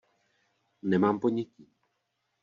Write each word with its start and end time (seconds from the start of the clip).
Nemám 0.81 1.19
ponětí. 1.19 1.69